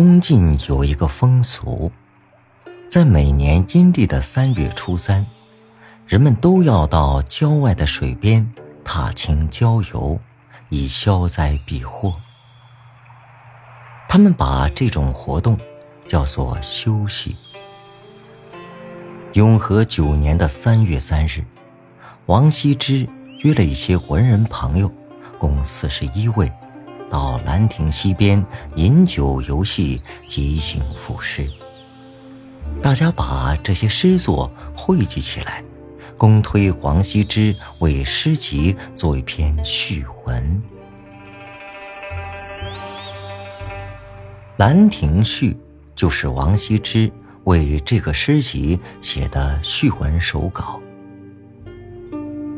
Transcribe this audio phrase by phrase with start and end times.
[0.00, 1.92] 东晋有一个风俗，
[2.88, 5.26] 在每年阴历的三月初三，
[6.06, 8.50] 人们都要到郊外的水边
[8.82, 10.18] 踏青郊游，
[10.70, 12.14] 以消灾避祸。
[14.08, 15.58] 他们把这种活动
[16.08, 17.36] 叫做休息。
[19.34, 21.44] 永和九年的三月三日，
[22.24, 23.06] 王羲之
[23.42, 24.90] 约了一些文人朋友，
[25.38, 26.50] 共四十一位。
[27.10, 28.42] 到兰亭西边
[28.76, 31.46] 饮酒游戏，即兴赋诗。
[32.80, 35.62] 大家把这些诗作汇集起来，
[36.16, 40.62] 公推王羲之为诗集做一篇序文。
[44.62, 45.52] 《兰亭序》
[45.96, 47.10] 就是王羲之
[47.44, 50.80] 为这个诗集写的序文手稿。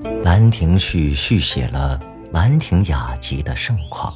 [0.22, 1.98] 《兰亭序》续写了
[2.32, 4.12] 《兰亭雅集》的盛况。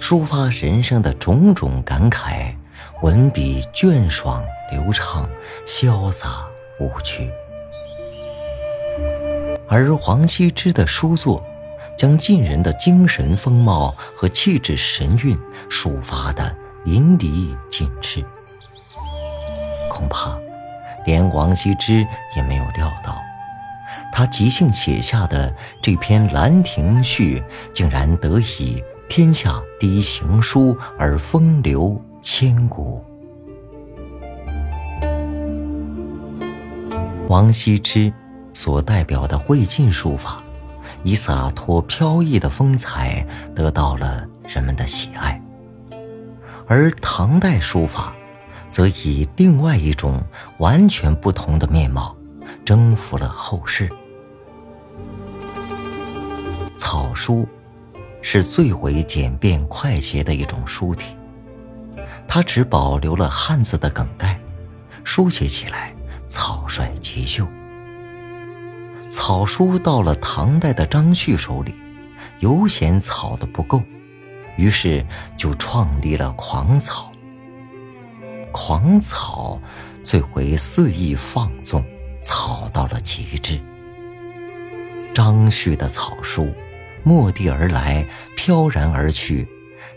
[0.00, 2.54] 抒发人生的种种感慨，
[3.02, 5.28] 文笔隽爽流畅，
[5.66, 6.46] 潇洒
[6.78, 7.30] 无拘。
[9.68, 11.42] 而王羲之的书作，
[11.98, 15.36] 将晋人的精神风貌和气质神韵
[15.68, 16.54] 抒发的
[16.84, 18.24] 淋漓尽致。
[19.90, 20.38] 恐怕，
[21.04, 22.06] 连王羲之
[22.36, 23.20] 也没有料到，
[24.12, 25.52] 他即兴写下的
[25.82, 27.40] 这篇《兰亭序》，
[27.72, 28.82] 竟然得以。
[29.08, 33.02] 天下第一行书而风流千古。
[37.28, 38.12] 王羲之
[38.52, 40.42] 所代表的魏晋书法，
[41.02, 45.40] 以洒脱飘逸的风采得到了人们的喜爱，
[46.66, 48.12] 而唐代书法，
[48.70, 50.22] 则以另外一种
[50.58, 52.14] 完全不同的面貌，
[52.64, 53.88] 征服了后世。
[56.76, 57.48] 草书。
[58.28, 61.16] 是最为简便快捷的一种书体，
[62.26, 64.36] 它只保留了汉字的梗概，
[65.04, 65.94] 书写起来
[66.28, 67.46] 草率急秀。
[69.08, 71.72] 草书到了唐代的张旭手里，
[72.40, 73.80] 犹嫌草的不够，
[74.56, 75.06] 于是
[75.38, 77.12] 就创立了狂草。
[78.50, 79.60] 狂草
[80.02, 81.80] 最为肆意放纵，
[82.24, 83.60] 草到了极致。
[85.14, 86.52] 张旭的草书。
[87.06, 88.04] 蓦地而来，
[88.36, 89.46] 飘然而去，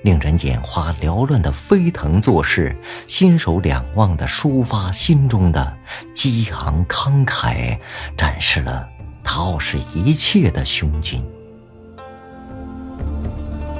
[0.04, 2.76] 令人眼花缭乱的飞腾作势，
[3.08, 5.76] 心手两忘的抒发心中的
[6.14, 7.80] 激昂慷慨，
[8.16, 8.88] 展示了
[9.24, 11.24] 他傲视一切的胸襟。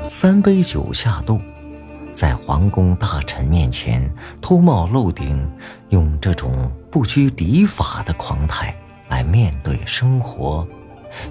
[0.10, 1.40] 三杯酒下肚，
[2.12, 4.12] 在皇宫大臣面前
[4.42, 5.48] 脱帽露顶，
[5.90, 8.76] 用这种不拘礼法的狂态
[9.08, 10.68] 来面对生活。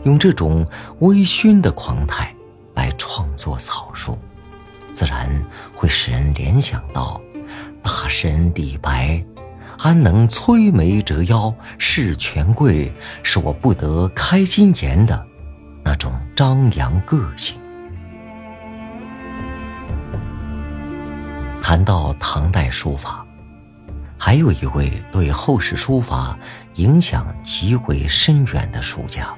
[0.05, 0.66] 用这种
[1.00, 2.34] 微醺的狂态
[2.75, 4.19] 来创作草书，
[4.94, 5.28] 自然
[5.75, 7.21] 会使人联想到
[7.83, 9.25] 大诗人李白
[9.78, 15.27] “安能摧眉折腰事权贵，使我不得开金颜”的
[15.84, 17.59] 那种张扬个性。
[21.62, 23.27] 谈到唐代书法，
[24.16, 26.39] 还有一位对后世书法
[26.77, 29.36] 影响极为深远的书家。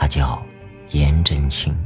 [0.00, 0.42] 他叫
[0.92, 1.76] 颜真卿。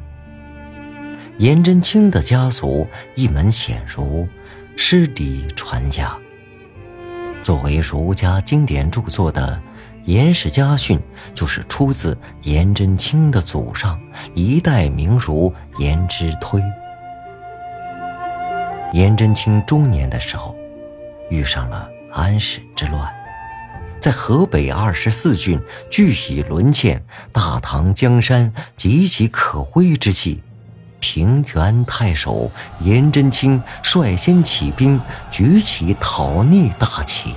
[1.38, 4.28] 颜真卿的家族一门显儒，
[4.76, 6.16] 诗礼传家。
[7.42, 9.60] 作为儒家经典著作的
[10.04, 10.96] 《颜氏家训》，
[11.34, 13.98] 就是出自颜真卿的祖上
[14.32, 16.62] 一代名儒颜之推。
[18.92, 20.54] 颜真卿中年的时候，
[21.30, 23.12] 遇上了安史之乱。
[24.04, 25.58] 在河北二十四郡
[25.90, 27.02] 俱已沦陷，
[27.32, 30.42] 大唐江山岌岌可危之际，
[31.00, 37.34] 平原太守颜真卿率先起兵，举起讨逆大旗。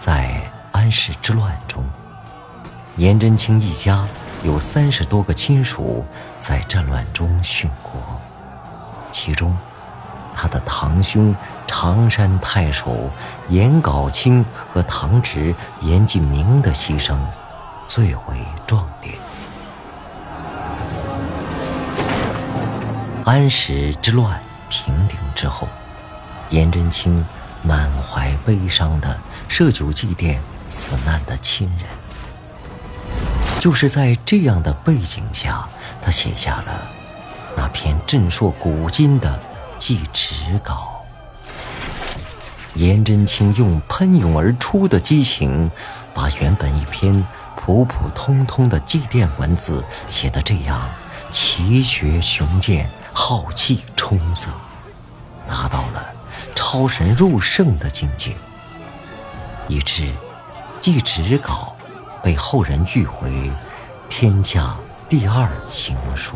[0.00, 0.40] 在
[0.72, 1.84] 安史之乱中，
[2.96, 4.08] 颜真卿一家
[4.42, 6.02] 有三十多个亲属
[6.40, 8.00] 在战乱中殉国，
[9.10, 9.54] 其中。
[10.34, 11.34] 他的堂兄
[11.66, 13.10] 常山太守
[13.48, 17.16] 颜杲卿和堂侄颜进明的牺牲
[17.86, 19.12] 最为壮烈。
[23.24, 24.40] 安史之乱
[24.70, 25.68] 平定之后，
[26.48, 27.24] 颜真卿
[27.62, 30.38] 满怀悲伤的设酒祭奠
[30.68, 31.86] 死难的亲人。
[33.60, 35.68] 就是在这样的背景下，
[36.00, 36.80] 他写下了
[37.56, 39.38] 那篇震烁古今的。
[39.78, 41.04] 祭侄稿，
[42.74, 45.70] 颜真卿用喷涌而出的激情，
[46.12, 47.24] 把原本一篇
[47.56, 50.90] 普普通通的祭奠文字写得这样
[51.30, 54.50] 奇绝雄健、浩气冲色，
[55.48, 56.12] 达到了
[56.56, 58.36] 超神入圣的境界，
[59.68, 60.12] 以致
[60.80, 61.76] 祭纸稿
[62.20, 63.52] 被后人誉为
[64.08, 64.76] 天下
[65.08, 66.34] 第二行书。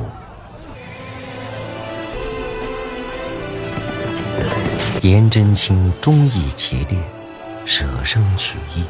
[5.03, 6.97] 颜真卿忠义节烈，
[7.67, 8.85] 舍生取义。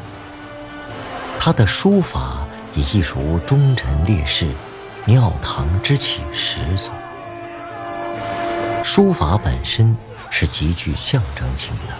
[1.39, 4.47] 他的书法也一如忠臣烈士
[5.05, 6.91] 庙堂之气十足。
[8.83, 9.97] 书法本身
[10.29, 11.95] 是极具象征性的，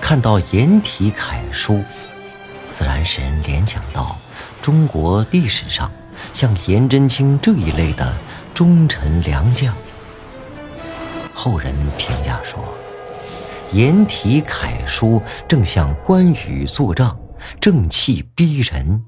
[0.00, 1.84] 看到颜体楷书，
[2.72, 4.16] 自然使人联想到
[4.60, 5.88] 中国历史上
[6.32, 8.12] 像颜真卿这一类的
[8.52, 9.72] 忠臣良将。
[11.32, 12.58] 后人评价说。
[13.72, 17.18] 颜体楷书正像关羽坐帐，
[17.60, 19.04] 正气逼人。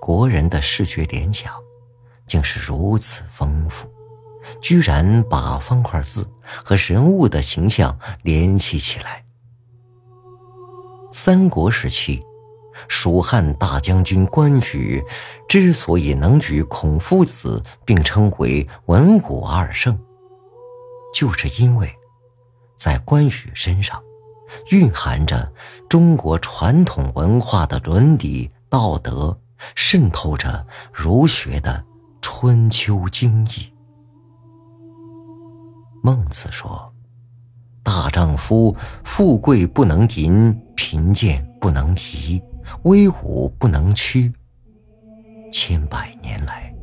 [0.00, 1.52] 国人的视觉联想
[2.26, 3.88] 竟是如此丰富，
[4.60, 6.28] 居然把方块字
[6.64, 9.24] 和人物的形象联系起来。
[11.10, 12.22] 三国时期，
[12.88, 15.04] 蜀汉大将军关羽
[15.48, 19.98] 之所以能与孔夫子并称为文武二圣，
[21.12, 21.92] 就是因为。
[22.82, 24.02] 在关羽身上，
[24.72, 25.52] 蕴含着
[25.88, 29.38] 中国传统文化的伦理道德，
[29.76, 31.84] 渗透着儒学的
[32.20, 33.72] 春秋经义。
[36.02, 36.92] 孟子说
[37.84, 38.74] ：“大丈夫，
[39.04, 42.42] 富贵不能淫，贫贱不能移，
[42.82, 44.32] 威武不能屈。”
[45.54, 46.74] 千百年来，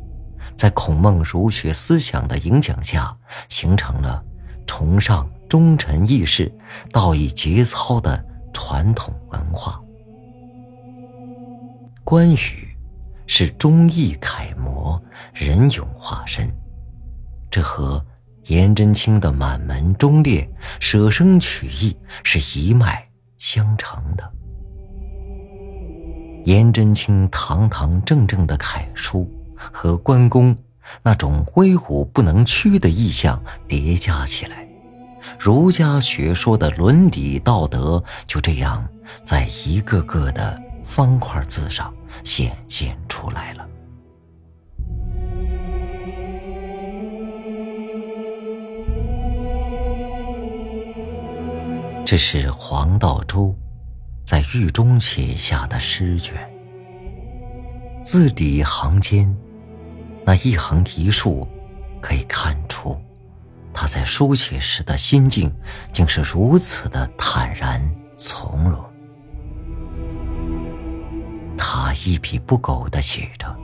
[0.56, 3.14] 在孔孟儒学思想的影响下，
[3.50, 4.24] 形成了
[4.66, 5.30] 崇尚。
[5.50, 6.50] 忠臣义士、
[6.92, 8.24] 道义节操的
[8.54, 9.82] 传统文化。
[12.06, 12.70] 关羽
[13.28, 15.02] 是忠义楷模、
[15.34, 16.50] 仁勇化身，
[17.52, 18.04] 这和
[18.46, 20.50] 颜真卿的满门忠烈、
[20.80, 24.32] 舍生取义是一脉相承的。
[26.46, 30.56] 颜真卿堂堂正正的楷书和关公
[31.04, 34.69] 那种威武不能屈的意象叠加起来。
[35.38, 38.88] 儒家学说的伦理道德就这样
[39.24, 41.94] 在一个个的方块字上
[42.24, 43.68] 显现出来了。
[52.06, 53.56] 这是黄道周
[54.26, 56.34] 在狱中写下的诗卷，
[58.04, 59.32] 字里行间，
[60.26, 61.48] 那一横一竖，
[62.02, 62.59] 可以看。
[63.82, 65.50] 他在书写时的心境，
[65.94, 67.82] 竟是如此的坦然
[68.18, 68.84] 从容。
[71.58, 73.58] 他一笔不苟的写着，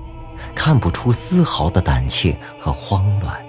[0.56, 3.46] 看不出丝毫的胆怯和慌乱。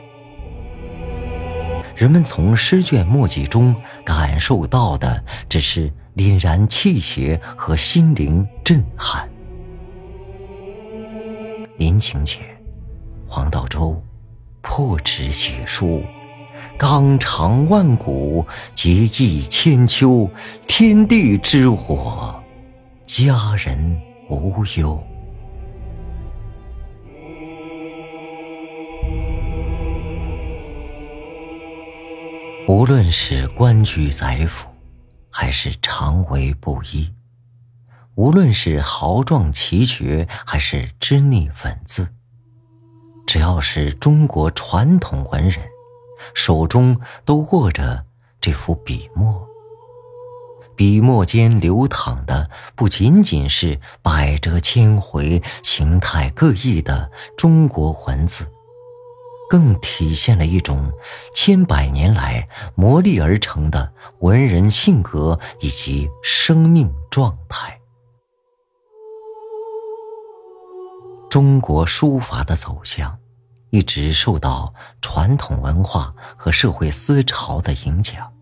[1.94, 3.73] 人们从诗卷墨迹中
[4.04, 9.30] 感受到的，只是凛然气血和心灵震撼。
[11.78, 12.44] 临行前，
[13.28, 14.02] 黄道周
[14.62, 16.02] 破纸写书。
[16.78, 20.30] 纲长万古，结义千秋，
[20.66, 22.35] 天地之火，
[23.06, 25.02] 家人无忧。
[32.68, 34.68] 无论是官居宰府，
[35.30, 37.11] 还是常为布衣；
[38.16, 42.09] 无论是豪壮奇绝，还是脂腻粉字，
[43.26, 45.75] 只要是中国传统文人。
[46.35, 48.04] 手中都握着
[48.40, 49.46] 这幅笔墨，
[50.75, 58.46] 笔墨间流淌的不仅仅是百折千回、形态各异的中国文字，
[59.49, 60.92] 更体现了一种
[61.35, 67.80] 千百年来磨砺而成的文人性格以及生命状态。
[71.28, 73.18] 中国书法的走向。
[73.70, 78.32] 一直受到传统文化和社会思潮的影响，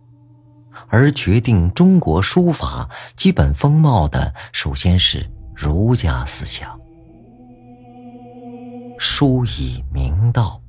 [0.89, 6.79] 而决定中国书法基本风貌的，首先是儒家思想。
[8.99, 10.61] 书以明道，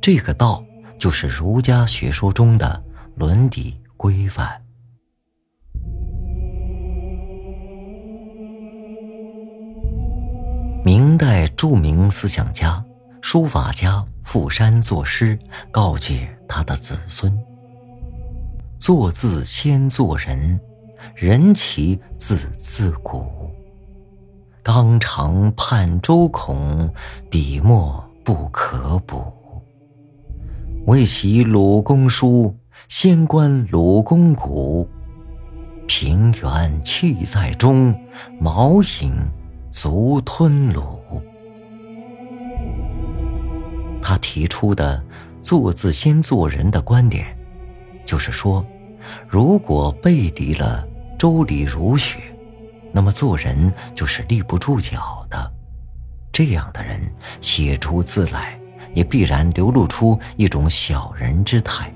[0.00, 0.62] 这个道
[0.98, 2.82] 就是儒家学说中的
[3.14, 4.62] 伦理规范。
[10.84, 12.84] 明代著名思想家。
[13.22, 15.38] 书法家傅山作诗
[15.70, 17.32] 告诫他的子孙：
[18.78, 20.58] 作字先做人，
[21.14, 23.26] 人其字自古。
[24.62, 26.92] 纲常盼周孔，
[27.30, 29.22] 笔墨不可补。
[30.86, 32.56] 未习鲁公书，
[32.88, 34.88] 先观鲁公骨。
[35.86, 37.94] 平原气在中，
[38.40, 39.14] 毛影
[39.70, 40.98] 足吞鲁。
[44.02, 45.02] 他提出的
[45.42, 47.36] “做字先做人”的观点。
[48.04, 48.64] 就是说，
[49.28, 50.86] 如果背离了
[51.18, 52.18] 周礼儒学，
[52.92, 55.52] 那么做人就是立不住脚的。
[56.32, 57.00] 这样的人
[57.40, 58.58] 写出字来，
[58.94, 61.92] 也必然流露出一种小人之态。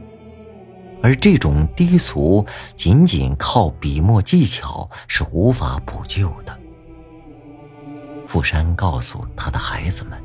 [1.02, 6.58] 而这种低俗，仅仅靠笔墨技巧是无法补救的。
[8.26, 10.18] 傅山告诉他的孩子们，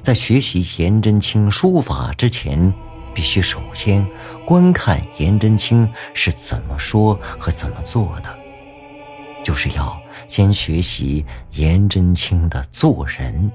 [0.00, 2.72] 在学习颜真卿书法之前。
[3.14, 4.08] 必须首先
[4.46, 8.38] 观看颜真卿是怎么说和怎么做的，
[9.44, 13.52] 就是要先学习颜真卿的做人。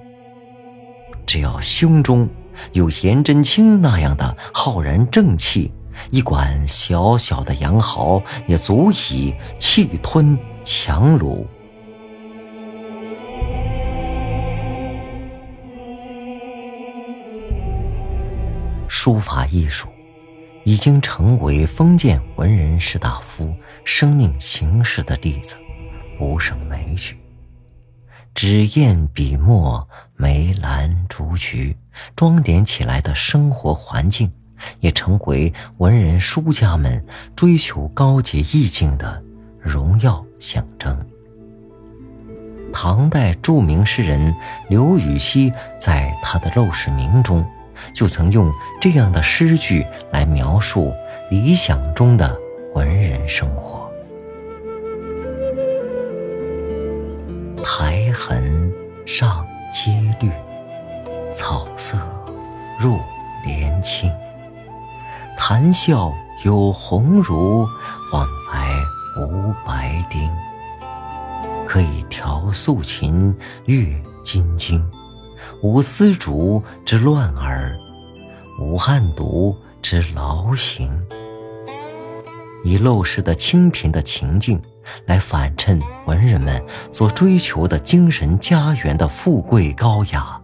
[1.26, 2.30] 只要胸中
[2.74, 5.72] 有颜真卿那样的浩然正气，
[6.12, 11.44] 一管小小的羊毫也足以气吞强虏。
[19.08, 19.88] 书法艺术
[20.66, 25.56] 已经成为封建文人士大夫生命形式的例子，
[26.20, 27.18] 不胜枚举。
[28.36, 29.88] 纸砚笔墨、
[30.18, 31.74] 梅兰竹菊，
[32.18, 34.30] 装点起来的生活环境，
[34.82, 37.02] 也成为文人书家们
[37.34, 39.24] 追求高洁意境的
[39.58, 41.00] 荣耀象征。
[42.74, 44.36] 唐代著名诗人
[44.68, 45.50] 刘禹锡
[45.80, 47.50] 在他的《陋室铭》中。
[47.94, 50.94] 就曾用这样的诗句来描述
[51.30, 52.38] 理想中的
[52.74, 53.92] 文人生活：
[57.64, 58.72] 苔痕
[59.06, 60.32] 上阶绿，
[61.34, 61.98] 草色
[62.80, 63.00] 入
[63.46, 64.12] 帘青。
[65.38, 67.68] 谈笑有鸿儒，
[68.12, 68.74] 往来
[69.22, 70.30] 无白丁。
[71.68, 73.86] 可以调素琴，阅
[74.24, 74.84] 金经。
[75.62, 77.78] 无丝竹之乱耳，
[78.60, 80.92] 无案牍之劳形。
[82.64, 84.62] 以陋室的清贫的情境，
[85.06, 90.42] 来反衬文人们所追求的精神家园的富贵高雅。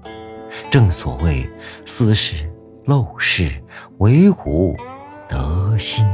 [0.69, 1.49] 正所谓
[1.85, 2.49] “斯是
[2.85, 3.51] 陋室，
[3.97, 4.77] 惟吾
[5.27, 6.05] 德馨”。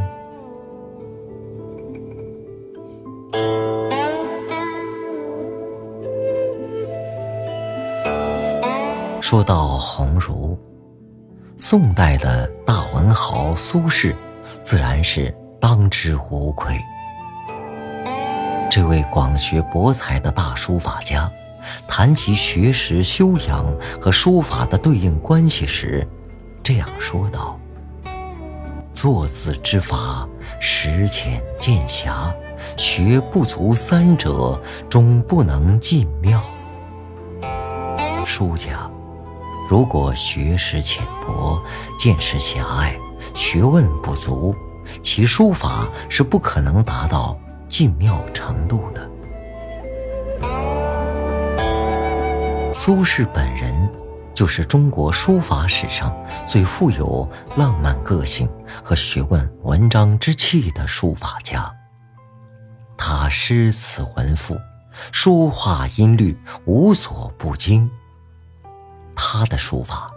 [9.29, 10.57] 说到鸿儒，
[11.59, 14.15] 宋代的大文豪苏轼，
[14.59, 15.31] 自然是
[15.61, 16.75] 当之无愧。
[18.71, 21.31] 这位广学博才的大书法家，
[21.87, 23.71] 谈及学识修养
[24.01, 26.07] 和书法的对应关系时，
[26.63, 27.59] 这样说道
[28.95, 30.27] ：“作字之法，
[30.59, 32.33] 识浅见狭，
[32.75, 34.59] 学不足三者，
[34.89, 36.41] 终不能尽妙。”
[38.25, 38.89] 书家。
[39.69, 41.63] 如果学识浅薄、
[41.95, 42.97] 见识狭隘、
[43.35, 44.55] 学问不足，
[45.03, 49.07] 其书法是不可能达到尽妙程度的。
[52.73, 53.87] 苏轼本人
[54.33, 56.11] 就是中国书法史上
[56.47, 58.49] 最富有浪漫个性
[58.83, 61.71] 和学问文章之气的书法家。
[62.97, 64.57] 他诗词文赋、
[65.11, 66.35] 书画音律
[66.65, 67.87] 无所不精。
[69.21, 70.09] 他的书法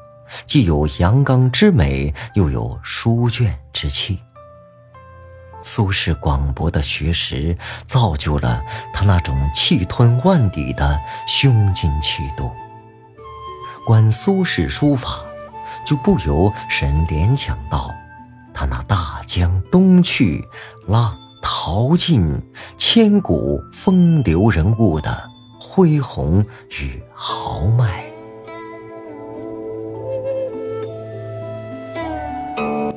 [0.46, 4.20] 既有阳刚之美，又有书卷之气。
[5.60, 8.62] 苏轼广博的学识，造就了
[8.94, 12.48] 他那种气吞万里的胸襟气度。
[13.84, 15.18] 观苏轼书法，
[15.84, 17.90] 就不由神联想到
[18.54, 20.44] 他那“大江东去，
[20.86, 22.40] 浪淘尽，
[22.78, 25.28] 千古风流人物”的
[25.60, 26.46] 恢宏
[26.80, 28.11] 与豪迈。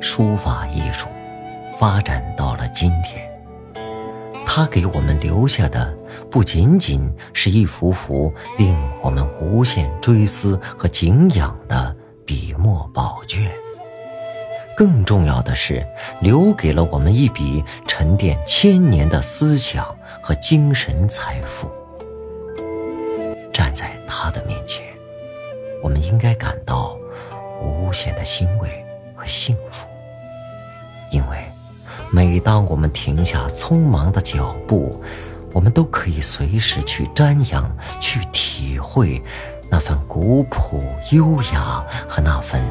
[0.00, 1.06] 书法艺术
[1.76, 3.28] 发展到了今天，
[4.46, 5.94] 它给我们留下的
[6.30, 13.50] 不仅仅是一幅幅令我们无限追思和敬仰的笔墨宝卷，
[14.76, 15.86] 更重要的是，
[16.20, 19.84] 留给了我们一笔沉淀千年的思想
[20.22, 21.70] 和精神财富。
[23.52, 24.84] 站在他的面前，
[25.82, 26.96] 我们应该感到
[27.60, 28.85] 无限的欣慰。
[29.26, 29.86] 幸福。
[31.10, 31.36] 因为
[32.10, 35.02] 每当我们停下匆忙的脚步，
[35.52, 39.22] 我们都可以随时去瞻仰、去体会
[39.70, 42.62] 那份古朴优雅和那份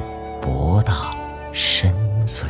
[0.42, 1.16] 博大
[1.52, 1.94] 深
[2.26, 2.46] 邃。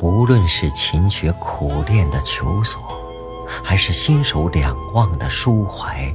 [0.00, 2.80] 无论是勤学苦练的求索，
[3.64, 6.14] 还是心手两忘的抒怀；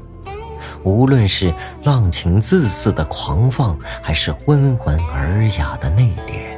[0.83, 6.57] 无论是浪情自肆的狂放，还是温文尔雅的内敛，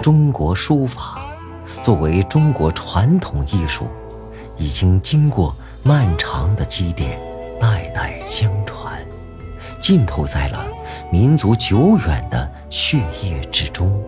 [0.00, 1.18] 中国书法
[1.82, 3.88] 作为中国传统艺术，
[4.56, 7.20] 已经经过漫长的积淀，
[7.58, 9.00] 代代相传，
[9.80, 10.64] 浸透在了
[11.10, 14.00] 民族久远的血液之中。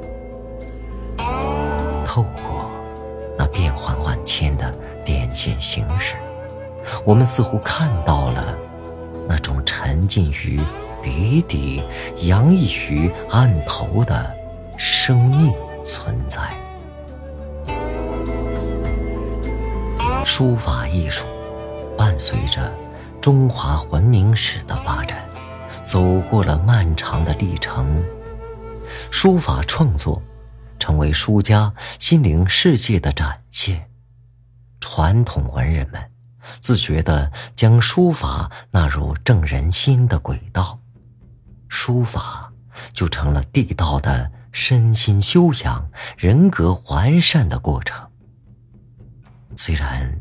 [2.04, 2.70] 透过
[3.38, 4.72] 那变幻万千的
[5.04, 6.14] 点线形式，
[7.04, 8.56] 我们似乎看到了
[9.28, 10.60] 那种沉浸于
[11.02, 11.82] 笔底、
[12.28, 14.34] 洋溢于案头的
[14.76, 15.52] 生命
[15.84, 16.40] 存在。
[20.24, 21.26] 书法艺术
[21.98, 22.72] 伴随着
[23.20, 25.28] 中华文明史的发展，
[25.82, 28.02] 走过了漫长的历程。
[29.10, 30.22] 书法创作。
[30.78, 33.88] 成为书家心灵世界的展现，
[34.80, 36.10] 传统文人们
[36.60, 40.78] 自觉地将书法纳入正人心的轨道，
[41.68, 42.52] 书法
[42.92, 48.08] 就成了地道的身心修养、人格完善的过程。
[49.56, 50.20] 虽然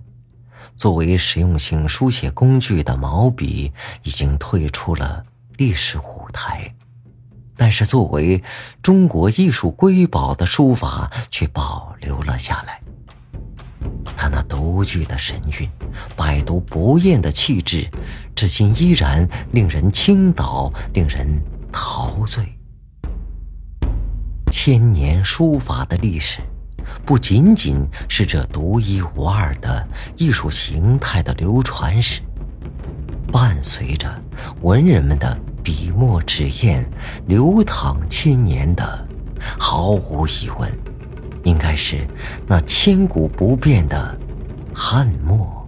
[0.76, 3.72] 作为实用性书写工具的毛笔
[4.04, 5.26] 已经退出了
[5.58, 6.76] 历史舞台。
[7.58, 8.42] 但是，作为
[8.82, 12.82] 中国艺术瑰宝的书法却保留了下来。
[14.16, 15.70] 他那独具的神韵、
[16.16, 17.88] 百读不厌的气质，
[18.36, 22.44] 至今依然令人倾倒，令人陶醉。
[24.52, 26.40] 千年书法的历史，
[27.06, 29.88] 不仅仅是这独一无二的
[30.18, 32.22] 艺术形态的流传史，
[33.32, 34.10] 伴随着
[34.62, 35.40] 文人们的。
[35.64, 36.84] 笔墨纸砚
[37.28, 39.08] 流淌千年的，
[39.60, 40.76] 毫无疑问，
[41.44, 42.06] 应该是
[42.48, 44.18] 那千古不变的
[44.74, 45.68] 汉墨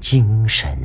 [0.00, 0.76] 精神。